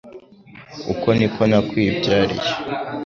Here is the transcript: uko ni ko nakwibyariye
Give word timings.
uko 0.93 1.07
ni 1.17 1.27
ko 1.33 1.41
nakwibyariye 1.49 2.49